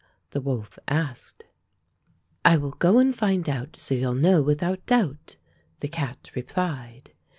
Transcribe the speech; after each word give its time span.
the 0.31 0.41
wolf 0.41 0.79
asked. 0.87 1.43
"I 2.43 2.57
will 2.57 2.71
go 2.71 2.97
and 2.97 3.13
find 3.15 3.47
out 3.47 3.75
So 3.75 3.93
you'll 3.93 4.15
know 4.15 4.41
without 4.41 4.83
doubt,"— 4.87 5.35
the 5.81 5.87
cat 5.89 6.31
replied. 6.33 7.11